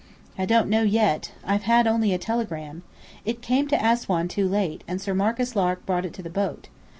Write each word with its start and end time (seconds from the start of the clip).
"I 0.35 0.45
don't 0.47 0.67
know 0.67 0.81
yet. 0.81 1.31
I've 1.45 1.61
had 1.61 1.85
only 1.85 2.11
a 2.11 2.17
telegram. 2.17 2.81
It 3.23 3.43
came 3.43 3.67
to 3.67 3.75
Assuan 3.77 4.29
too 4.29 4.47
late, 4.49 4.83
and 4.87 4.99
Sir 4.99 5.13
Marcus 5.13 5.55
Lark 5.55 5.85
brought 5.85 6.05
it 6.05 6.13
to 6.13 6.23
the 6.23 6.29
boat. 6.31 6.69